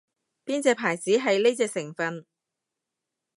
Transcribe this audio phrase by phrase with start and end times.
[0.43, 2.25] 邊隻牌子係呢隻成份